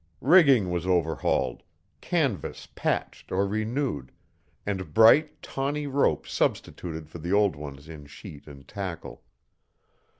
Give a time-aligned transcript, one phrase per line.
[0.23, 1.61] Rigging was overhauled,
[2.01, 4.11] canvas patched or renewed,
[4.65, 9.23] and bright, tawny ropes substituted for the old ones in sheet and tackle.